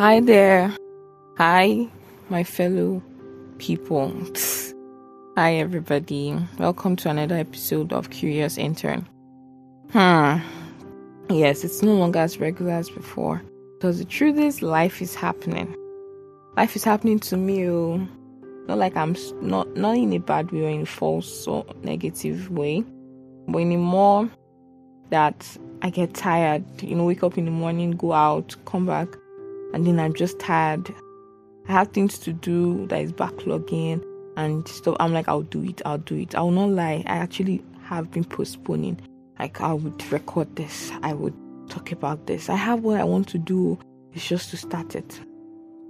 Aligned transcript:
Hi 0.00 0.18
there. 0.20 0.74
Hi, 1.36 1.86
my 2.30 2.42
fellow 2.42 3.02
people. 3.58 4.10
Hi, 5.36 5.56
everybody. 5.56 6.34
Welcome 6.58 6.96
to 6.96 7.10
another 7.10 7.34
episode 7.34 7.92
of 7.92 8.08
Curious 8.08 8.56
Intern. 8.56 9.06
Hmm. 9.92 10.38
Yes, 11.28 11.64
it's 11.64 11.82
no 11.82 11.92
longer 11.96 12.20
as 12.20 12.40
regular 12.40 12.72
as 12.72 12.88
before. 12.88 13.42
Because 13.74 13.98
the 13.98 14.06
truth 14.06 14.38
is, 14.38 14.62
life 14.62 15.02
is 15.02 15.14
happening. 15.14 15.76
Life 16.56 16.76
is 16.76 16.82
happening 16.82 17.18
to 17.18 17.36
me. 17.36 17.68
Oh. 17.68 18.08
Not 18.68 18.78
like 18.78 18.96
I'm 18.96 19.14
not 19.42 19.68
not 19.76 19.98
in 19.98 20.14
a 20.14 20.18
bad 20.18 20.50
way 20.50 20.64
or 20.64 20.70
in 20.70 20.80
a 20.80 20.86
false 20.86 21.46
or 21.46 21.66
negative 21.82 22.48
way, 22.48 22.82
but 23.48 23.58
in 23.58 23.72
a 23.72 23.76
more 23.76 24.30
that 25.10 25.58
I 25.82 25.90
get 25.90 26.14
tired. 26.14 26.64
You 26.80 26.96
know, 26.96 27.04
wake 27.04 27.22
up 27.22 27.36
in 27.36 27.44
the 27.44 27.50
morning, 27.50 27.90
go 27.90 28.14
out, 28.14 28.56
come 28.64 28.86
back, 28.86 29.08
and 29.72 29.86
then 29.86 30.00
I'm 30.00 30.14
just 30.14 30.38
tired. 30.38 30.92
I 31.68 31.72
have 31.72 31.88
things 31.88 32.18
to 32.20 32.32
do 32.32 32.86
that 32.88 33.00
is 33.00 33.12
backlogging 33.12 34.04
and 34.36 34.66
stuff. 34.66 34.96
I'm 35.00 35.12
like, 35.12 35.28
I'll 35.28 35.42
do 35.42 35.62
it, 35.62 35.82
I'll 35.84 35.98
do 35.98 36.16
it. 36.16 36.34
I 36.34 36.40
will 36.40 36.50
not 36.50 36.70
lie. 36.70 37.04
I 37.06 37.16
actually 37.16 37.62
have 37.84 38.10
been 38.10 38.24
postponing. 38.24 39.00
Like, 39.38 39.60
I 39.60 39.72
would 39.72 40.12
record 40.12 40.54
this, 40.56 40.90
I 41.02 41.14
would 41.14 41.34
talk 41.68 41.92
about 41.92 42.26
this. 42.26 42.48
I 42.48 42.56
have 42.56 42.80
what 42.80 43.00
I 43.00 43.04
want 43.04 43.28
to 43.28 43.38
do. 43.38 43.78
It's 44.12 44.26
just 44.26 44.50
to 44.50 44.56
start 44.56 44.94
it. 44.96 45.20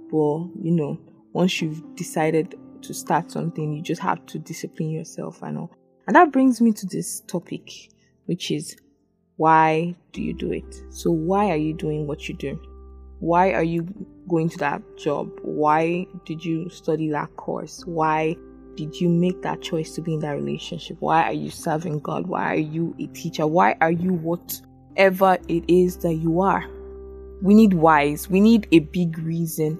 But, 0.09 0.47
you 0.61 0.71
know, 0.71 0.99
once 1.33 1.61
you've 1.61 1.95
decided 1.95 2.55
to 2.81 2.93
start 2.93 3.31
something, 3.31 3.73
you 3.73 3.81
just 3.81 4.01
have 4.01 4.25
to 4.27 4.39
discipline 4.39 4.91
yourself 4.91 5.41
and 5.41 5.57
all. 5.57 5.71
And 6.07 6.15
that 6.15 6.31
brings 6.31 6.61
me 6.61 6.71
to 6.73 6.85
this 6.85 7.21
topic, 7.21 7.71
which 8.25 8.51
is 8.51 8.75
why 9.37 9.95
do 10.11 10.21
you 10.21 10.33
do 10.33 10.51
it? 10.51 10.83
So, 10.89 11.11
why 11.11 11.49
are 11.51 11.57
you 11.57 11.73
doing 11.73 12.07
what 12.07 12.27
you 12.29 12.35
do? 12.35 12.61
Why 13.21 13.53
are 13.53 13.63
you 13.63 13.87
going 14.27 14.49
to 14.49 14.57
that 14.57 14.81
job? 14.97 15.29
Why 15.43 16.07
did 16.25 16.43
you 16.43 16.69
study 16.69 17.09
that 17.11 17.35
course? 17.37 17.83
Why 17.85 18.35
did 18.75 18.99
you 18.99 19.09
make 19.09 19.43
that 19.43 19.61
choice 19.61 19.93
to 19.93 20.01
be 20.01 20.15
in 20.15 20.21
that 20.21 20.31
relationship? 20.31 20.97
Why 21.01 21.23
are 21.23 21.33
you 21.33 21.51
serving 21.51 21.99
God? 21.99 22.25
Why 22.25 22.53
are 22.53 22.55
you 22.55 22.95
a 22.99 23.05
teacher? 23.07 23.45
Why 23.45 23.75
are 23.79 23.91
you 23.91 24.13
whatever 24.13 25.37
it 25.47 25.63
is 25.67 25.97
that 25.97 26.15
you 26.15 26.41
are? 26.41 26.65
We 27.43 27.53
need 27.53 27.75
whys. 27.75 28.27
We 28.27 28.39
need 28.39 28.67
a 28.71 28.79
big 28.79 29.19
reason. 29.19 29.79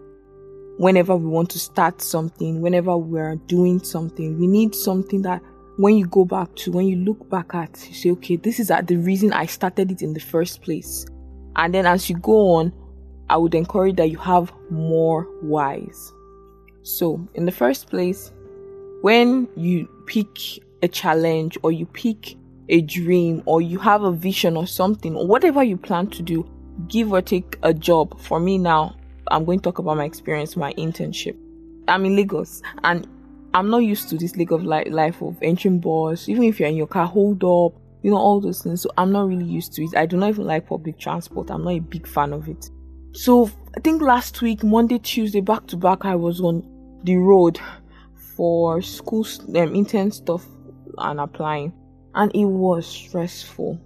Whenever 0.78 1.16
we 1.16 1.26
want 1.26 1.50
to 1.52 1.60
start 1.60 2.00
something, 2.00 2.62
whenever 2.62 2.96
we're 2.96 3.38
doing 3.48 3.84
something, 3.84 4.40
we 4.40 4.46
need 4.46 4.76
something 4.76 5.24
that 5.24 5.42
when 5.78 5.98
you 5.98 6.06
go 6.06 6.26
back 6.26 6.56
to, 6.58 6.72
when 6.72 6.86
you 6.86 6.98
look 6.98 7.28
back 7.28 7.56
at, 7.56 7.88
you 7.88 7.96
say, 7.96 8.12
okay, 8.12 8.36
this 8.36 8.60
is 8.60 8.68
the 8.68 8.98
reason 8.98 9.34
I 9.34 9.48
started 9.48 9.92
it 9.92 10.04
in 10.04 10.14
the 10.14 10.20
first 10.20 10.62
place. 10.62 11.08
And 11.56 11.74
then 11.74 11.88
as 11.88 12.08
you 12.08 12.18
go 12.18 12.52
on, 12.56 12.72
I 13.32 13.38
would 13.38 13.56
encourage 13.56 13.96
that 13.96 14.12
you 14.12 14.18
have 14.18 14.52
more 14.70 15.24
whys. 15.42 16.12
So, 16.84 17.26
in 17.34 17.46
the 17.46 17.52
first 17.52 17.90
place, 17.90 18.30
when 19.02 19.48
you 19.56 19.88
pick 20.06 20.28
a 20.84 20.90
challenge 20.90 21.58
or 21.64 21.72
you 21.72 21.86
pick 21.86 22.36
a 22.68 22.82
dream 22.82 23.42
or 23.46 23.62
you 23.62 23.80
have 23.80 24.04
a 24.04 24.12
vision 24.12 24.58
or 24.58 24.68
something 24.68 25.16
or 25.16 25.26
whatever 25.26 25.64
you 25.64 25.78
plan 25.78 26.08
to 26.08 26.22
do, 26.22 26.46
give 26.90 27.14
or 27.14 27.22
take 27.22 27.58
a 27.64 27.74
job. 27.74 28.20
For 28.20 28.38
me 28.38 28.58
now, 28.58 28.98
I'm 29.30 29.46
going 29.46 29.60
to 29.60 29.64
talk 29.64 29.80
about 29.80 29.96
my 29.96 30.04
experience, 30.04 30.58
my 30.58 30.74
internship. 30.74 31.38
I'm 31.88 32.04
in 32.04 32.18
Lagos 32.18 32.62
and 32.84 33.08
I'm 33.54 33.70
not 33.70 33.80
used 33.80 34.10
to 34.10 34.18
this 34.18 34.36
leg 34.36 34.52
of 34.52 34.66
life 34.66 35.22
of 35.22 35.38
entering 35.42 35.80
bus. 35.80 36.28
Even 36.28 36.44
if 36.44 36.60
you're 36.60 36.68
in 36.68 36.76
your 36.76 36.88
car, 36.88 37.08
hold 37.08 37.46
up, 37.46 37.80
you 38.04 38.12
know, 38.12 38.18
all 38.18 38.42
those 38.42 38.62
things. 38.62 38.82
So 38.82 38.90
I'm 38.98 39.14
not 39.14 39.30
really 39.30 39.46
used 39.46 39.72
to 39.76 39.84
it. 39.86 39.96
I 39.96 40.06
do 40.06 40.18
not 40.18 40.28
even 40.28 40.48
like 40.48 40.68
public 40.68 41.00
transport. 41.00 41.50
I'm 41.50 41.64
not 41.64 41.76
a 41.76 41.80
big 41.80 42.06
fan 42.06 42.34
of 42.34 42.50
it. 42.50 42.70
So 43.14 43.50
I 43.76 43.80
think 43.82 44.02
last 44.02 44.42
week, 44.42 44.64
Monday, 44.64 45.00
Tuesday, 45.00 45.42
back 45.42 45.68
to 45.68 45.78
back, 45.78 46.06
I 46.06 46.16
was 46.16 46.42
on 46.42 46.64
the 47.04 47.18
road 47.18 47.60
for 48.36 48.82
school 48.82 49.26
um, 49.56 49.76
intern 49.76 50.12
stuff 50.12 50.46
and 50.98 51.20
applying, 51.20 51.74
and 52.16 52.32
it 52.34 52.46
was 52.46 52.88
stressful. 52.88 53.80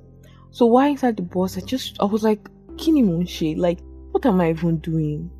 So 0.51 0.67
while 0.67 0.89
inside 0.89 1.17
the 1.17 1.23
bus, 1.23 1.57
I 1.57 1.61
just 1.61 1.97
I 1.99 2.05
was 2.05 2.23
like, 2.23 2.47
Kini 2.77 3.01
Monche, 3.01 3.55
like, 3.55 3.79
what 4.11 4.25
am 4.25 4.41
I 4.41 4.51
even 4.51 4.77
doing? 4.77 5.31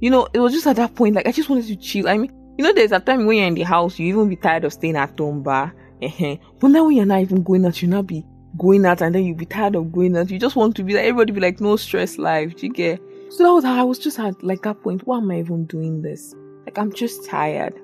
You 0.00 0.10
know, 0.10 0.28
it 0.32 0.38
was 0.38 0.52
just 0.52 0.66
at 0.66 0.76
that 0.76 0.94
point, 0.94 1.14
like 1.14 1.26
I 1.26 1.32
just 1.32 1.48
wanted 1.48 1.66
to 1.66 1.76
chill. 1.76 2.08
I 2.08 2.16
mean, 2.16 2.32
you 2.58 2.64
know, 2.64 2.72
there's 2.72 2.92
a 2.92 3.00
time 3.00 3.26
when 3.26 3.36
you're 3.36 3.46
in 3.46 3.54
the 3.54 3.62
house, 3.62 3.98
you 3.98 4.06
even 4.08 4.28
be 4.28 4.36
tired 4.36 4.64
of 4.64 4.72
staying 4.72 4.96
at 4.96 5.18
home, 5.18 5.42
bar. 5.42 5.74
but 6.00 6.68
now 6.68 6.84
when 6.84 6.96
you're 6.96 7.06
not 7.06 7.20
even 7.20 7.42
going 7.42 7.64
out, 7.66 7.80
you 7.82 7.88
not 7.88 8.06
be 8.06 8.24
going 8.58 8.86
out 8.86 9.02
and 9.02 9.14
then 9.14 9.24
you'll 9.24 9.36
be 9.36 9.46
tired 9.46 9.74
of 9.74 9.92
going 9.92 10.16
out. 10.16 10.30
You 10.30 10.38
just 10.38 10.56
want 10.56 10.76
to 10.76 10.82
be 10.82 10.94
like, 10.94 11.04
everybody 11.04 11.32
be 11.32 11.40
like, 11.40 11.60
no 11.60 11.76
stress 11.76 12.18
life. 12.18 12.62
You 12.62 12.72
get? 12.72 13.00
So 13.30 13.44
that 13.44 13.52
was 13.52 13.64
how 13.64 13.80
I 13.80 13.84
was 13.84 13.98
just 13.98 14.18
at 14.18 14.42
like 14.42 14.62
that 14.62 14.82
point. 14.82 15.06
Why 15.06 15.18
am 15.18 15.30
I 15.30 15.40
even 15.40 15.66
doing 15.66 16.02
this? 16.02 16.34
Like, 16.64 16.78
I'm 16.78 16.92
just 16.92 17.28
tired. 17.28 17.74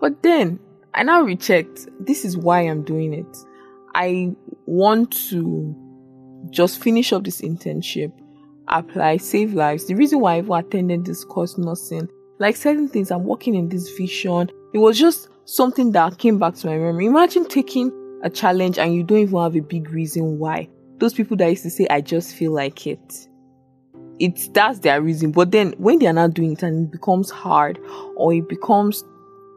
But 0.00 0.22
then 0.22 0.58
I 0.94 1.02
now 1.02 1.22
rechecked. 1.22 1.88
This 2.00 2.24
is 2.24 2.36
why 2.36 2.60
I'm 2.60 2.82
doing 2.82 3.12
it. 3.12 3.36
I 3.94 4.34
want 4.66 5.12
to 5.30 5.74
just 6.50 6.82
finish 6.82 7.12
up 7.12 7.24
this 7.24 7.40
internship, 7.40 8.12
apply, 8.68 9.16
save 9.16 9.54
lives. 9.54 9.86
The 9.86 9.94
reason 9.94 10.20
why 10.20 10.34
I 10.34 10.38
even 10.38 10.52
attended 10.52 11.04
this 11.04 11.24
course 11.24 11.58
nursing 11.58 12.08
like 12.38 12.56
certain 12.56 12.88
things 12.88 13.10
I'm 13.10 13.24
working 13.24 13.54
in 13.54 13.68
this 13.68 13.90
vision. 13.90 14.50
It 14.72 14.78
was 14.78 14.98
just 14.98 15.28
something 15.44 15.92
that 15.92 16.18
came 16.18 16.38
back 16.38 16.54
to 16.56 16.66
my 16.68 16.76
memory. 16.76 17.06
Imagine 17.06 17.46
taking 17.46 17.92
a 18.22 18.30
challenge 18.30 18.78
and 18.78 18.94
you 18.94 19.02
don't 19.02 19.18
even 19.18 19.38
have 19.38 19.56
a 19.56 19.60
big 19.60 19.90
reason 19.90 20.38
why. 20.38 20.68
Those 20.98 21.14
people 21.14 21.36
that 21.38 21.48
used 21.48 21.62
to 21.62 21.70
say, 21.70 21.86
I 21.90 22.00
just 22.00 22.34
feel 22.34 22.52
like 22.52 22.86
it. 22.86 23.27
It's 24.18 24.48
that's 24.48 24.80
their 24.80 25.00
reason. 25.00 25.32
But 25.32 25.52
then 25.52 25.74
when 25.78 25.98
they 25.98 26.06
are 26.06 26.12
not 26.12 26.34
doing 26.34 26.52
it 26.52 26.62
and 26.62 26.86
it 26.86 26.92
becomes 26.92 27.30
hard 27.30 27.78
or 28.16 28.34
it 28.34 28.48
becomes 28.48 29.04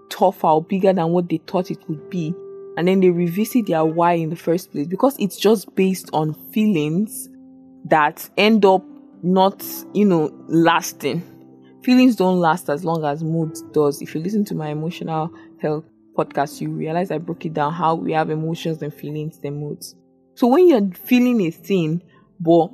tougher 0.09 0.47
or 0.47 0.63
bigger 0.63 0.93
than 0.93 1.09
what 1.09 1.29
they 1.29 1.37
thought 1.47 1.71
it 1.71 1.79
would 1.89 2.09
be, 2.09 2.33
and 2.77 2.87
then 2.87 2.99
they 2.99 3.09
revisit 3.09 3.67
their 3.67 3.83
why 3.83 4.13
in 4.13 4.29
the 4.29 4.35
first 4.35 4.71
place 4.71 4.87
because 4.87 5.15
it's 5.19 5.37
just 5.37 5.73
based 5.75 6.09
on 6.13 6.33
feelings 6.51 7.29
that 7.85 8.29
end 8.37 8.65
up 8.65 8.83
not, 9.23 9.63
you 9.93 10.05
know, 10.05 10.31
lasting 10.47 11.23
feelings 11.83 12.15
don't 12.15 12.39
last 12.39 12.69
as 12.69 12.83
long 12.83 13.03
as 13.05 13.23
mood 13.23 13.57
does. 13.73 14.01
If 14.01 14.13
you 14.15 14.21
listen 14.21 14.45
to 14.45 14.55
my 14.55 14.69
emotional 14.69 15.33
health 15.61 15.85
podcast, 16.17 16.61
you 16.61 16.69
realize 16.69 17.11
I 17.11 17.17
broke 17.17 17.45
it 17.45 17.53
down 17.53 17.73
how 17.73 17.95
we 17.95 18.13
have 18.13 18.29
emotions 18.29 18.81
and 18.81 18.93
feelings 18.93 19.39
and 19.43 19.57
moods. 19.57 19.95
So 20.35 20.47
when 20.47 20.67
you're 20.67 20.89
feeling 20.91 21.41
a 21.41 21.51
thing, 21.51 22.01
but 22.39 22.69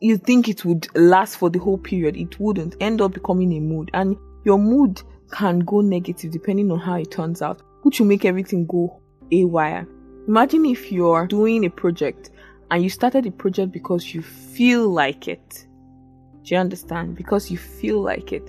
you 0.00 0.16
think 0.18 0.48
it 0.48 0.64
would 0.64 0.88
last 0.96 1.36
for 1.36 1.50
the 1.50 1.58
whole 1.58 1.78
period, 1.78 2.16
it 2.16 2.38
wouldn't 2.38 2.76
end 2.80 3.00
up 3.00 3.14
becoming 3.14 3.52
a 3.54 3.60
mood, 3.60 3.90
and 3.94 4.16
your 4.44 4.58
mood 4.58 5.02
can 5.32 5.60
go 5.60 5.80
negative 5.80 6.30
depending 6.30 6.70
on 6.70 6.78
how 6.78 6.96
it 6.96 7.10
turns 7.10 7.42
out, 7.42 7.62
which 7.82 8.00
will 8.00 8.06
make 8.06 8.24
everything 8.24 8.66
go 8.66 9.00
awry. 9.32 9.84
Imagine 10.28 10.66
if 10.66 10.90
you're 10.90 11.26
doing 11.26 11.64
a 11.64 11.70
project 11.70 12.30
and 12.70 12.82
you 12.82 12.90
started 12.90 13.26
a 13.26 13.30
project 13.30 13.72
because 13.72 14.14
you 14.14 14.22
feel 14.22 14.88
like 14.88 15.28
it 15.28 15.66
do 16.46 16.54
you 16.54 16.60
understand? 16.60 17.16
Because 17.16 17.50
you 17.50 17.58
feel 17.58 18.00
like 18.00 18.32
it. 18.32 18.48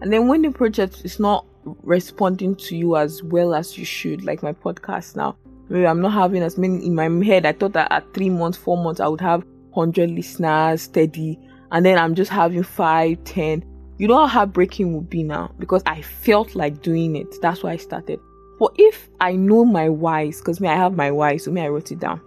And 0.00 0.12
then 0.12 0.26
when 0.26 0.42
the 0.42 0.50
project 0.50 1.02
is 1.04 1.20
not 1.20 1.46
responding 1.64 2.56
to 2.56 2.76
you 2.76 2.96
as 2.96 3.22
well 3.22 3.54
as 3.54 3.78
you 3.78 3.84
should, 3.84 4.24
like 4.24 4.42
my 4.42 4.52
podcast 4.52 5.14
now, 5.14 5.36
maybe 5.68 5.86
I'm 5.86 6.00
not 6.00 6.12
having 6.12 6.42
as 6.42 6.58
many 6.58 6.84
in 6.84 6.94
my 6.94 7.08
head. 7.24 7.46
I 7.46 7.52
thought 7.52 7.72
that 7.74 7.92
at 7.92 8.12
three 8.12 8.30
months, 8.30 8.58
four 8.58 8.76
months, 8.76 8.98
I 8.98 9.06
would 9.06 9.20
have 9.20 9.44
100 9.76 10.10
listeners 10.10 10.82
steady. 10.82 11.38
And 11.70 11.84
then 11.84 11.98
I'm 11.98 12.14
just 12.14 12.30
having 12.30 12.62
five, 12.62 13.22
10. 13.24 13.64
You 13.98 14.08
know 14.08 14.18
how 14.18 14.26
heartbreaking 14.26 14.94
would 14.94 15.08
be 15.08 15.22
now 15.22 15.52
because 15.58 15.82
I 15.86 16.02
felt 16.02 16.54
like 16.54 16.82
doing 16.82 17.16
it. 17.16 17.34
That's 17.40 17.62
why 17.62 17.72
I 17.72 17.76
started. 17.76 18.20
But 18.58 18.72
if 18.76 19.08
I 19.20 19.32
know 19.32 19.64
my 19.64 19.88
whys, 19.88 20.38
because 20.38 20.60
me, 20.60 20.68
I 20.68 20.76
have 20.76 20.94
my 20.94 21.10
whys, 21.10 21.44
so 21.44 21.50
me, 21.50 21.60
I 21.60 21.68
wrote 21.68 21.92
it 21.92 21.98
down. 21.98 22.20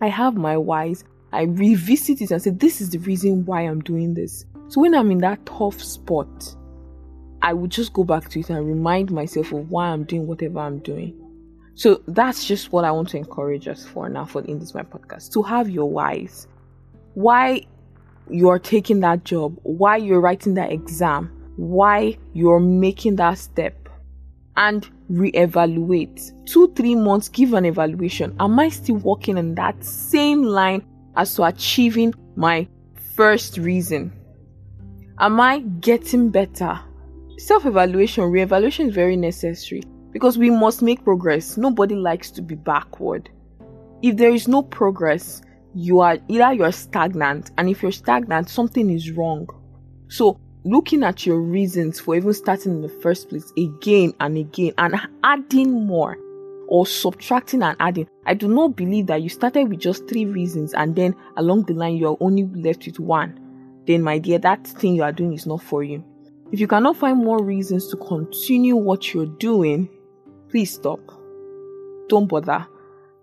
I 0.00 0.08
have 0.08 0.34
my 0.34 0.56
whys. 0.56 1.04
I 1.32 1.42
revisit 1.42 2.22
it 2.22 2.30
and 2.30 2.40
say, 2.40 2.50
this 2.50 2.80
is 2.80 2.90
the 2.90 2.98
reason 2.98 3.44
why 3.44 3.62
I'm 3.62 3.80
doing 3.80 4.14
this. 4.14 4.46
So 4.68 4.80
when 4.80 4.94
I'm 4.94 5.10
in 5.10 5.18
that 5.18 5.44
tough 5.46 5.82
spot, 5.82 6.54
I 7.42 7.52
would 7.52 7.70
just 7.70 7.92
go 7.92 8.04
back 8.04 8.28
to 8.30 8.40
it 8.40 8.50
and 8.50 8.66
remind 8.66 9.10
myself 9.10 9.52
of 9.52 9.70
why 9.70 9.88
I'm 9.88 10.04
doing 10.04 10.26
whatever 10.26 10.60
I'm 10.60 10.78
doing. 10.78 11.14
So 11.74 12.02
that's 12.08 12.46
just 12.46 12.72
what 12.72 12.84
I 12.84 12.90
want 12.90 13.10
to 13.10 13.18
encourage 13.18 13.68
us 13.68 13.84
for 13.84 14.08
now 14.08 14.24
for 14.24 14.42
in 14.42 14.58
this 14.58 14.74
my 14.74 14.82
podcast 14.82 15.32
to 15.32 15.42
have 15.42 15.68
your 15.68 15.90
whys. 15.90 16.48
Why 17.16 17.62
you're 18.28 18.58
taking 18.58 19.00
that 19.00 19.24
job, 19.24 19.58
why 19.62 19.96
you're 19.96 20.20
writing 20.20 20.52
that 20.56 20.70
exam, 20.70 21.32
why 21.56 22.18
you're 22.34 22.60
making 22.60 23.16
that 23.16 23.38
step, 23.38 23.88
and 24.54 24.86
reevaluate. 25.10 26.30
Two, 26.44 26.70
three 26.76 26.94
months, 26.94 27.30
give 27.30 27.54
an 27.54 27.64
evaluation. 27.64 28.36
Am 28.38 28.60
I 28.60 28.68
still 28.68 28.96
working 28.96 29.38
in 29.38 29.54
that 29.54 29.82
same 29.82 30.42
line 30.42 30.84
as 31.16 31.34
to 31.36 31.44
achieving 31.44 32.12
my 32.34 32.68
first 33.14 33.56
reason? 33.56 34.12
Am 35.18 35.40
I 35.40 35.60
getting 35.60 36.28
better? 36.28 36.78
Self 37.38 37.64
evaluation, 37.64 38.24
re 38.24 38.42
evaluation 38.42 38.88
is 38.88 38.94
very 38.94 39.16
necessary 39.16 39.82
because 40.12 40.36
we 40.36 40.50
must 40.50 40.82
make 40.82 41.02
progress. 41.02 41.56
Nobody 41.56 41.94
likes 41.94 42.30
to 42.32 42.42
be 42.42 42.56
backward. 42.56 43.30
If 44.02 44.18
there 44.18 44.34
is 44.34 44.48
no 44.48 44.62
progress, 44.62 45.40
you 45.76 46.00
are 46.00 46.16
either 46.28 46.54
you're 46.54 46.72
stagnant, 46.72 47.50
and 47.58 47.68
if 47.68 47.82
you're 47.82 47.92
stagnant, 47.92 48.48
something 48.48 48.88
is 48.88 49.10
wrong. 49.10 49.46
So 50.08 50.40
looking 50.64 51.04
at 51.04 51.26
your 51.26 51.38
reasons 51.38 52.00
for 52.00 52.16
even 52.16 52.32
starting 52.32 52.72
in 52.72 52.80
the 52.80 52.88
first 52.88 53.28
place 53.28 53.52
again 53.58 54.14
and 54.18 54.38
again 54.38 54.72
and 54.78 54.96
adding 55.22 55.86
more 55.86 56.16
or 56.66 56.86
subtracting 56.86 57.62
and 57.62 57.76
adding. 57.78 58.08
I 58.24 58.32
do 58.32 58.48
not 58.48 58.74
believe 58.74 59.06
that 59.08 59.22
you 59.22 59.28
started 59.28 59.68
with 59.68 59.78
just 59.78 60.08
three 60.08 60.24
reasons 60.24 60.72
and 60.72 60.96
then 60.96 61.14
along 61.36 61.64
the 61.64 61.74
line 61.74 61.96
you're 61.96 62.16
only 62.20 62.44
left 62.44 62.86
with 62.86 62.98
one. 62.98 63.38
Then, 63.86 64.02
my 64.02 64.18
dear, 64.18 64.38
that 64.38 64.66
thing 64.66 64.94
you 64.94 65.02
are 65.02 65.12
doing 65.12 65.34
is 65.34 65.46
not 65.46 65.62
for 65.62 65.84
you. 65.84 66.02
If 66.52 66.58
you 66.58 66.66
cannot 66.66 66.96
find 66.96 67.18
more 67.18 67.44
reasons 67.44 67.88
to 67.88 67.98
continue 67.98 68.76
what 68.76 69.12
you're 69.12 69.26
doing, 69.26 69.90
please 70.48 70.72
stop. 70.72 71.00
Don't 72.08 72.26
bother. 72.26 72.66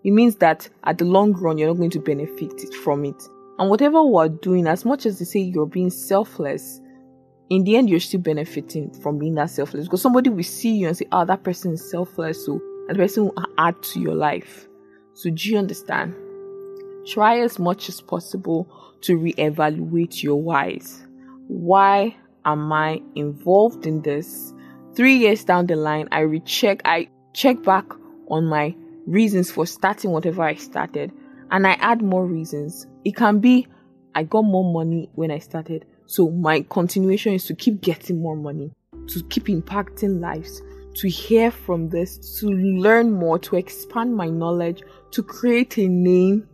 It 0.04 0.12
means 0.12 0.36
that 0.38 0.70
at 0.84 0.98
the 0.98 1.06
long 1.06 1.34
run, 1.34 1.58
you're 1.58 1.70
not 1.70 1.78
going 1.78 1.90
to 1.92 2.00
benefit 2.00 2.74
from 2.84 3.06
it. 3.06 3.22
And 3.60 3.70
whatever 3.70 4.04
we're 4.04 4.30
doing, 4.30 4.68
as 4.68 4.84
much 4.84 5.06
as 5.06 5.20
they 5.20 5.26
say 5.26 5.40
you're 5.40 5.66
being 5.66 5.90
selfless, 5.90 6.82
in 7.50 7.64
the 7.64 7.78
end, 7.78 7.90
you're 7.90 8.00
still 8.00 8.20
benefiting 8.20 8.92
from 9.02 9.20
being 9.20 9.36
that 9.36 9.50
selfless 9.50 9.86
because 9.86 10.02
somebody 10.02 10.30
will 10.30 10.44
see 10.44 10.76
you 10.76 10.88
and 10.88 10.98
say, 10.98 11.06
Oh, 11.12 11.26
that 11.26 11.44
person 11.44 11.74
is 11.74 11.90
selfless. 11.90 12.46
So, 12.46 12.60
the 12.88 12.96
person 12.96 13.26
will 13.26 13.46
add 13.58 13.82
to 13.84 14.00
your 14.00 14.16
life. 14.16 14.68
So, 15.14 15.30
do 15.30 15.50
you 15.50 15.58
understand? 15.58 16.16
Try 17.06 17.42
as 17.42 17.60
much 17.60 17.90
as 17.90 18.02
possible 18.02 18.68
to 19.02 19.18
reevaluate 19.18 20.24
your 20.24 20.42
whys. 20.42 21.06
Why 21.48 22.16
am 22.46 22.72
I 22.72 23.02
involved 23.16 23.86
in 23.86 24.02
this? 24.02 24.54
Three 24.96 25.16
years 25.16 25.44
down 25.44 25.68
the 25.68 25.76
line, 25.76 26.08
I 26.12 26.22
recheck, 26.22 26.82
I 26.86 27.10
check 27.34 27.62
back 27.64 27.86
on 28.30 28.46
my 28.46 28.76
reasons 29.06 29.52
for 29.52 29.66
starting 29.66 30.12
whatever 30.12 30.44
I 30.44 30.56
started 30.56 31.12
and 31.52 31.68
I 31.68 31.74
add 31.74 32.02
more 32.02 32.26
reasons. 32.26 32.88
It 33.06 33.16
can 33.16 33.40
be 33.40 33.68
I 34.16 34.24
got 34.24 34.44
more 34.44 34.72
money 34.72 35.10
when 35.16 35.32
I 35.32 35.40
started. 35.40 35.86
So 36.06 36.30
my 36.30 36.62
continuation 36.70 37.34
is 37.34 37.46
to 37.46 37.56
keep 37.56 37.82
getting 37.82 38.22
more 38.22 38.36
money, 38.36 38.72
to 39.08 39.24
keep 39.26 39.46
impacting 39.46 40.20
lives, 40.20 40.62
to 40.96 41.10
hear 41.10 41.50
from 41.50 41.90
this, 41.90 42.40
to 42.40 42.48
learn 42.48 43.12
more, 43.12 43.40
to 43.40 43.56
expand 43.56 44.16
my 44.16 44.28
knowledge, 44.28 44.84
to 45.12 45.24
create 45.24 45.78
a 45.78 45.88
name, 45.88 46.48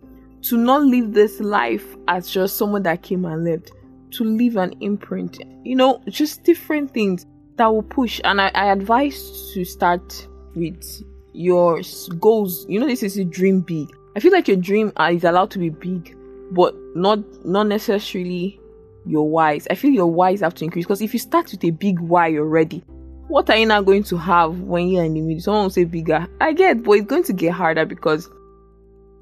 to 0.43 0.57
not 0.57 0.83
live 0.83 1.13
this 1.13 1.39
life 1.39 1.97
as 2.07 2.29
just 2.29 2.57
someone 2.57 2.83
that 2.83 3.01
came 3.01 3.25
and 3.25 3.43
lived, 3.43 3.71
to 4.11 4.23
leave 4.23 4.55
an 4.55 4.73
imprint. 4.79 5.41
You 5.63 5.75
know, 5.75 6.01
just 6.07 6.43
different 6.43 6.91
things 6.91 7.25
that 7.57 7.67
will 7.67 7.83
push. 7.83 8.21
And 8.23 8.39
I, 8.39 8.49
I 8.55 8.71
advise 8.71 9.51
to 9.53 9.65
start 9.65 10.27
with 10.55 11.03
your 11.33 11.81
goals. 12.19 12.65
You 12.69 12.79
know, 12.79 12.87
this 12.87 13.03
is 13.03 13.17
a 13.17 13.25
dream 13.25 13.61
big. 13.61 13.89
I 14.15 14.19
feel 14.19 14.31
like 14.31 14.47
your 14.47 14.57
dream 14.57 14.91
uh, 14.99 15.11
is 15.13 15.23
allowed 15.23 15.51
to 15.51 15.59
be 15.59 15.69
big, 15.69 16.15
but 16.51 16.75
not 16.95 17.19
not 17.45 17.67
necessarily 17.67 18.59
your 19.05 19.29
whys. 19.29 19.67
I 19.69 19.75
feel 19.75 19.91
your 19.91 20.07
whys 20.07 20.41
have 20.41 20.55
to 20.55 20.65
increase 20.65 20.85
because 20.85 21.01
if 21.01 21.13
you 21.13 21.19
start 21.19 21.51
with 21.51 21.63
a 21.63 21.71
big 21.71 21.99
why 21.99 22.35
already, 22.35 22.83
what 23.27 23.49
are 23.49 23.57
you 23.57 23.65
now 23.65 23.81
going 23.81 24.03
to 24.03 24.17
have 24.17 24.59
when 24.61 24.87
you're 24.87 25.03
in 25.03 25.13
the 25.13 25.21
middle? 25.21 25.41
Someone 25.41 25.63
will 25.63 25.69
say 25.69 25.83
bigger. 25.85 26.27
I 26.41 26.53
get, 26.53 26.83
but 26.83 26.93
it's 26.93 27.07
going 27.07 27.23
to 27.23 27.33
get 27.33 27.53
harder 27.53 27.85
because 27.85 28.29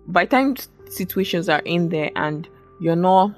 by 0.07 0.25
time 0.25 0.55
situations 0.89 1.49
are 1.49 1.59
in 1.59 1.89
there 1.89 2.11
and 2.15 2.47
you're 2.79 2.95
not 2.95 3.31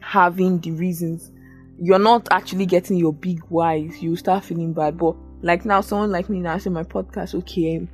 having 0.00 0.58
the 0.60 0.72
reasons, 0.72 1.30
you're 1.78 1.98
not 1.98 2.26
actually 2.30 2.66
getting 2.66 2.96
your 2.96 3.12
big 3.12 3.40
whys, 3.48 4.02
you 4.02 4.16
start 4.16 4.44
feeling 4.44 4.72
bad. 4.72 4.98
But 4.98 5.14
like 5.42 5.64
now, 5.64 5.80
someone 5.80 6.12
like 6.12 6.28
me 6.28 6.38
now 6.38 6.56
saying 6.58 6.74
my 6.74 6.84
podcast, 6.84 7.34
okay, 7.34 7.78
um, 7.78 7.88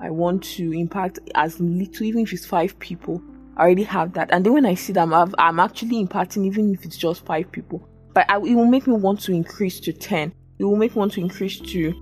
I 0.00 0.10
want 0.10 0.44
to 0.44 0.72
impact 0.72 1.18
as 1.34 1.58
little, 1.60 2.06
even 2.06 2.22
if 2.22 2.32
it's 2.32 2.46
five 2.46 2.78
people. 2.78 3.20
I 3.56 3.62
already 3.62 3.82
have 3.84 4.12
that. 4.14 4.30
And 4.32 4.44
then 4.44 4.52
when 4.52 4.66
I 4.66 4.74
see 4.74 4.92
that 4.94 5.08
I'm, 5.12 5.34
I'm 5.38 5.60
actually 5.60 6.04
impacting, 6.04 6.46
even 6.46 6.72
if 6.72 6.84
it's 6.84 6.96
just 6.96 7.24
five 7.24 7.50
people, 7.50 7.88
but 8.12 8.30
I, 8.30 8.36
it 8.36 8.54
will 8.54 8.66
make 8.66 8.86
me 8.86 8.94
want 8.94 9.20
to 9.22 9.32
increase 9.32 9.80
to 9.80 9.92
10. 9.92 10.32
It 10.58 10.64
will 10.64 10.76
make 10.76 10.94
me 10.94 11.00
want 11.00 11.12
to 11.14 11.20
increase 11.20 11.58
to 11.58 11.92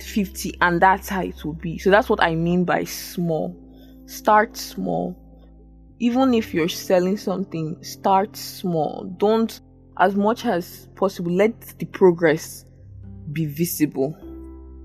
50, 0.00 0.58
and 0.60 0.80
that's 0.80 1.08
how 1.08 1.22
it 1.22 1.44
will 1.44 1.54
be. 1.54 1.78
So 1.78 1.90
that's 1.90 2.08
what 2.08 2.22
I 2.22 2.34
mean 2.34 2.64
by 2.64 2.84
small. 2.84 3.56
Start 4.06 4.56
small. 4.56 5.18
Even 5.98 6.34
if 6.34 6.52
you're 6.52 6.68
selling 6.68 7.16
something, 7.16 7.82
start 7.82 8.34
small. 8.36 9.04
Don't, 9.18 9.60
as 9.98 10.14
much 10.16 10.46
as 10.46 10.88
possible, 10.96 11.32
let 11.32 11.60
the 11.78 11.86
progress 11.86 12.64
be 13.32 13.46
visible. 13.46 14.16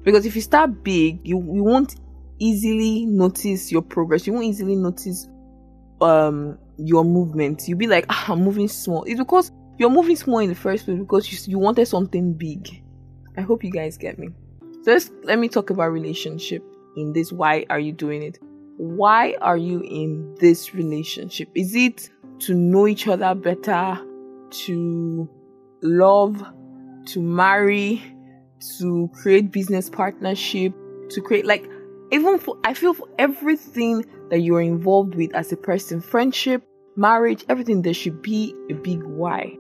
Because 0.04 0.26
if 0.26 0.36
you 0.36 0.42
start 0.42 0.84
big, 0.84 1.20
you, 1.28 1.38
you 1.38 1.64
won't 1.64 1.96
easily 2.40 3.06
notice 3.06 3.72
your 3.72 3.82
progress. 3.82 4.26
You 4.28 4.34
won't 4.34 4.46
easily 4.46 4.76
notice 4.76 5.28
um 6.02 6.58
your 6.78 7.04
movement. 7.04 7.68
You'll 7.68 7.78
be 7.78 7.88
like, 7.88 8.06
ah, 8.10 8.32
I'm 8.32 8.44
moving 8.44 8.68
small. 8.68 9.04
It's 9.04 9.20
because 9.20 9.52
you're 9.78 9.90
moving 9.90 10.16
small 10.16 10.40
in 10.40 10.50
the 10.50 10.56
first 10.56 10.86
place 10.86 10.98
because 10.98 11.32
you, 11.48 11.52
you 11.52 11.60
wanted 11.60 11.88
something 11.88 12.34
big. 12.34 12.84
I 13.36 13.42
hope 13.42 13.64
you 13.64 13.72
guys 13.72 13.98
get 13.98 14.18
me. 14.18 14.30
So 14.84 14.92
let's 14.92 15.12
let 15.24 15.40
me 15.40 15.50
talk 15.50 15.70
about 15.70 15.92
relationship 15.92 16.64
in 16.96 17.14
this. 17.14 17.32
Why 17.32 17.66
are 17.70 17.80
you 17.80 17.92
doing 17.92 18.24
it? 18.24 18.40
Why 18.78 19.36
are 19.42 19.58
you 19.58 19.82
in 19.82 20.36
this 20.40 20.74
relationship? 20.74 21.50
Is 21.56 21.76
it 21.76 22.10
to 22.40 22.54
know 22.54 22.88
each 22.88 23.08
other 23.08 23.34
better, 23.34 24.00
to 24.52 25.30
love, 25.82 26.44
to 27.08 27.22
marry, 27.22 28.02
to 28.80 29.10
create 29.14 29.52
business 29.52 29.90
partnership, 29.90 30.74
to 31.10 31.22
create 31.22 31.46
like 31.46 31.70
even 32.12 32.40
for 32.40 32.58
I 32.64 32.74
feel 32.74 32.94
for 32.94 33.08
everything 33.20 34.06
that 34.30 34.40
you're 34.40 34.62
involved 34.62 35.16
with 35.16 35.34
as 35.36 35.52
a 35.52 35.58
person, 35.58 36.02
friendship, 36.02 36.64
marriage, 36.96 37.46
everything, 37.50 37.82
there 37.82 37.94
should 37.94 38.22
be 38.22 38.54
a 38.70 38.74
big 38.74 39.04
why. 39.04 39.58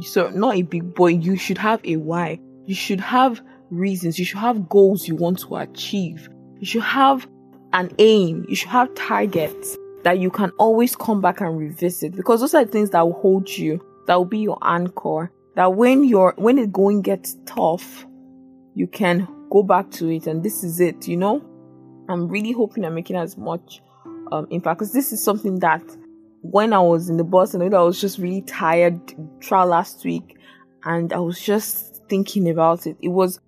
So 0.00 0.30
not 0.30 0.56
a 0.56 0.62
big 0.62 0.94
boy, 0.94 1.08
you 1.08 1.36
should 1.36 1.58
have 1.58 1.80
a 1.84 1.96
why. 1.96 2.40
You 2.66 2.74
should 2.74 3.00
have 3.00 3.40
reasons, 3.70 4.18
you 4.18 4.24
should 4.24 4.38
have 4.38 4.68
goals 4.68 5.08
you 5.08 5.16
want 5.16 5.40
to 5.40 5.56
achieve. 5.56 6.28
You 6.58 6.66
should 6.66 6.82
have 6.82 7.26
an 7.72 7.90
aim, 7.98 8.46
you 8.48 8.56
should 8.56 8.68
have 8.68 8.94
targets 8.94 9.76
that 10.04 10.18
you 10.18 10.30
can 10.30 10.50
always 10.58 10.94
come 10.96 11.20
back 11.20 11.40
and 11.40 11.58
revisit 11.58 12.14
because 12.16 12.40
those 12.40 12.54
are 12.54 12.64
the 12.64 12.70
things 12.70 12.90
that 12.90 13.02
will 13.02 13.20
hold 13.20 13.48
you, 13.48 13.84
that 14.06 14.16
will 14.16 14.24
be 14.24 14.38
your 14.38 14.58
anchor. 14.62 15.30
That 15.56 15.74
when 15.74 16.04
you're 16.04 16.34
when 16.36 16.56
the 16.56 16.66
going 16.66 17.02
gets 17.02 17.36
tough, 17.44 18.06
you 18.78 18.86
can 18.86 19.26
go 19.50 19.64
back 19.64 19.90
to 19.90 20.08
it 20.08 20.28
and 20.28 20.44
this 20.44 20.62
is 20.62 20.78
it, 20.78 21.08
you 21.08 21.16
know? 21.16 21.44
I'm 22.08 22.28
really 22.28 22.52
hoping 22.52 22.84
I'm 22.84 22.94
making 22.94 23.16
as 23.16 23.36
much 23.36 23.82
um, 24.30 24.46
impact 24.50 24.78
because 24.78 24.92
this 24.92 25.12
is 25.12 25.22
something 25.22 25.58
that 25.58 25.82
when 26.42 26.72
I 26.72 26.78
was 26.78 27.10
in 27.10 27.16
the 27.16 27.24
bus 27.24 27.54
and 27.54 27.74
I 27.74 27.82
was 27.82 28.00
just 28.00 28.18
really 28.18 28.42
tired 28.42 29.00
trial 29.40 29.66
last 29.66 30.04
week 30.04 30.36
and 30.84 31.12
I 31.12 31.18
was 31.18 31.40
just 31.40 32.04
thinking 32.08 32.48
about 32.48 32.86
it. 32.86 32.96
It 33.02 33.08
was 33.08 33.40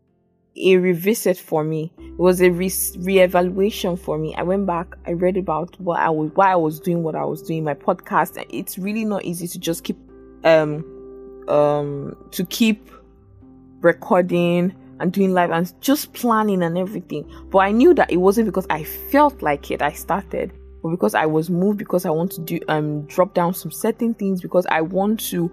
a 0.56 0.76
revisit 0.78 1.38
for 1.38 1.62
me. 1.62 1.92
It 1.96 2.18
was 2.18 2.42
a 2.42 2.50
re- 2.50 2.66
reevaluation 2.68 3.96
for 3.96 4.18
me. 4.18 4.34
I 4.34 4.42
went 4.42 4.66
back, 4.66 4.96
I 5.06 5.12
read 5.12 5.36
about 5.36 5.78
what 5.80 6.00
I 6.00 6.10
was, 6.10 6.32
why 6.34 6.50
I 6.50 6.56
was 6.56 6.80
doing 6.80 7.04
what 7.04 7.14
I 7.14 7.24
was 7.24 7.40
doing, 7.40 7.62
my 7.62 7.74
podcast. 7.74 8.44
It's 8.50 8.78
really 8.78 9.04
not 9.04 9.24
easy 9.24 9.46
to 9.46 9.60
just 9.60 9.84
keep, 9.84 9.96
um, 10.42 10.84
um, 11.48 12.16
to 12.32 12.44
keep 12.46 12.90
recording 13.80 14.74
and 15.00 15.12
doing 15.12 15.32
live 15.32 15.50
and 15.50 15.72
just 15.80 16.12
planning 16.12 16.62
and 16.62 16.78
everything. 16.78 17.28
But 17.50 17.58
I 17.58 17.72
knew 17.72 17.94
that 17.94 18.12
it 18.12 18.18
wasn't 18.18 18.46
because 18.46 18.66
I 18.70 18.84
felt 18.84 19.42
like 19.42 19.70
it. 19.70 19.82
I 19.82 19.92
started, 19.92 20.52
but 20.82 20.90
because 20.90 21.14
I 21.14 21.26
was 21.26 21.50
moved, 21.50 21.78
because 21.78 22.06
I 22.06 22.10
want 22.10 22.30
to 22.32 22.40
do 22.42 22.60
um 22.68 23.02
drop 23.06 23.34
down 23.34 23.54
some 23.54 23.72
certain 23.72 24.14
things, 24.14 24.40
because 24.40 24.66
I 24.70 24.82
want 24.82 25.18
to 25.30 25.50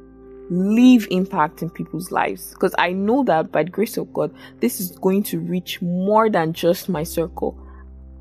leave 0.49 1.07
impact 1.11 1.61
in 1.61 1.69
people's 1.69 2.11
lives. 2.11 2.51
Because 2.51 2.75
I 2.77 2.91
know 2.91 3.23
that 3.23 3.51
by 3.51 3.63
the 3.63 3.71
grace 3.71 3.97
of 3.97 4.13
God, 4.13 4.33
this 4.59 4.79
is 4.79 4.91
going 4.99 5.23
to 5.23 5.39
reach 5.39 5.81
more 5.81 6.29
than 6.29 6.53
just 6.53 6.89
my 6.89 7.03
circle 7.03 7.57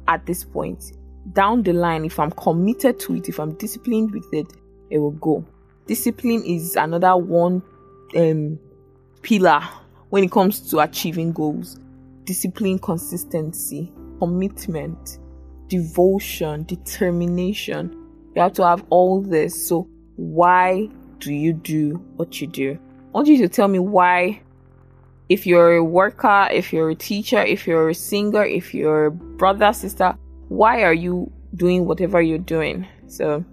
at 0.09 0.25
this 0.27 0.45
point. 0.45 0.93
Down 1.33 1.65
the 1.65 1.73
line, 1.73 2.05
if 2.05 2.21
I'm 2.21 2.31
committed 2.31 3.01
to 3.01 3.17
it, 3.17 3.29
if 3.29 3.41
I'm 3.41 3.55
disciplined 3.55 4.13
with 4.13 4.33
it, 4.33 4.47
it 4.91 4.99
will 4.99 5.11
go. 5.11 5.45
Discipline 5.87 6.45
is 6.45 6.77
another 6.77 7.17
one 7.17 7.63
um 8.15 8.59
pillar 9.23 9.63
when 10.11 10.25
it 10.25 10.31
comes 10.31 10.61
to 10.71 10.81
achieving 10.81 11.33
goals 11.33 11.79
discipline, 12.25 12.79
consistency, 12.79 13.93
commitment, 14.19 15.19
devotion, 15.69 16.65
determination. 16.65 17.91
You 18.35 18.43
have 18.43 18.53
to 18.55 18.67
have 18.67 18.85
all 18.91 19.23
this. 19.23 19.69
So, 19.69 19.89
why 20.17 20.89
do 21.19 21.33
you 21.33 21.53
do 21.53 21.95
what 22.17 22.41
you 22.41 22.47
do? 22.47 22.73
I 22.73 23.11
want 23.13 23.29
you 23.29 23.39
to 23.39 23.49
tell 23.49 23.69
me 23.69 23.79
why. 23.79 24.43
If 25.29 25.45
you're 25.45 25.75
a 25.75 25.85
worker, 25.85 26.47
if 26.53 26.73
you're 26.73 26.91
a 26.91 26.95
teacher, 26.95 27.43
if 27.43 27.67
you're 27.67 27.89
a 27.89 27.95
singer, 27.95 28.45
if 28.45 28.73
you're 28.73 29.07
a 29.07 29.11
brother, 29.11 29.73
sister, 29.73 30.17
why 30.49 30.85
are 30.85 30.95
you 30.95 31.33
doing 31.57 31.85
whatever 31.85 32.23
you're 32.23 32.39
doing? 32.39 32.87
So, 33.09 33.45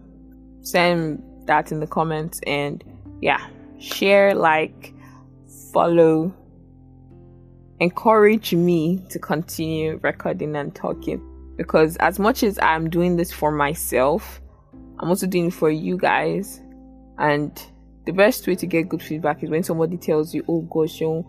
send 0.62 1.24
that 1.48 1.72
in 1.72 1.80
the 1.80 1.88
comments 1.88 2.42
and 2.46 2.84
yeah, 3.22 3.44
share, 3.80 4.36
like, 4.36 4.94
follow 5.72 6.32
encourage 7.84 8.54
me 8.54 9.04
to 9.10 9.20
continue 9.20 10.00
recording 10.02 10.56
and 10.56 10.74
talking 10.74 11.22
because 11.58 11.98
as 11.98 12.18
much 12.18 12.42
as 12.44 12.58
I'm 12.62 12.90
doing 12.90 13.18
this 13.18 13.32
for 13.32 13.52
myself, 13.52 14.42
I'm 15.00 15.10
also 15.10 15.28
doing 15.28 15.48
it 15.48 15.54
for 15.54 15.70
you 15.70 15.98
guys. 15.98 16.62
And 17.18 17.52
the 18.06 18.14
best 18.14 18.48
way 18.48 18.56
to 18.56 18.66
get 18.66 18.90
good 18.90 19.04
feedback 19.04 19.44
is 19.44 19.50
when 19.50 19.64
somebody 19.64 19.98
tells 19.98 20.34
you, 20.34 20.44
"Oh 20.48 20.62
gosh, 20.62 21.00
you 21.02 21.26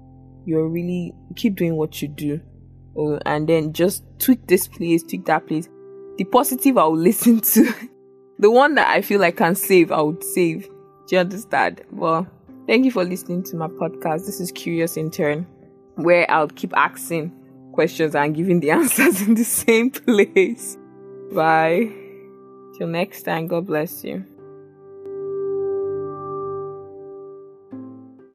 you're 0.46 0.68
really 0.68 1.12
keep 1.36 1.56
doing 1.56 1.76
what 1.76 2.00
you 2.00 2.08
do," 2.08 2.40
uh, 2.96 3.18
and 3.26 3.48
then 3.48 3.72
just 3.72 4.04
tweak 4.18 4.46
this 4.46 4.68
place, 4.68 5.02
tweak 5.02 5.26
that 5.26 5.46
place. 5.46 5.68
The 6.16 6.24
positive 6.24 6.78
I 6.78 6.84
will 6.84 6.96
listen 7.10 7.40
to. 7.40 7.72
the 8.38 8.50
one 8.50 8.76
that 8.76 8.88
I 8.88 9.02
feel 9.02 9.22
I 9.24 9.32
can 9.32 9.54
save, 9.54 9.92
I 9.92 10.00
would 10.00 10.22
save. 10.22 10.68
Do 11.06 11.16
you 11.16 11.18
understand? 11.18 11.82
Well, 11.90 12.26
thank 12.66 12.84
you 12.84 12.90
for 12.90 13.04
listening 13.04 13.42
to 13.44 13.56
my 13.56 13.68
podcast. 13.68 14.24
This 14.24 14.40
is 14.40 14.50
Curious 14.52 14.96
Intern, 14.96 15.46
where 15.96 16.30
I'll 16.30 16.48
keep 16.48 16.76
asking 16.76 17.32
questions 17.72 18.14
and 18.14 18.34
giving 18.34 18.60
the 18.60 18.70
answers 18.80 19.22
in 19.22 19.34
the 19.34 19.44
same 19.44 19.90
place. 19.90 20.76
Bye. 21.32 21.92
Till 22.76 22.88
next 22.88 23.22
time, 23.22 23.46
God 23.46 23.66
bless 23.66 24.04
you. 24.04 24.24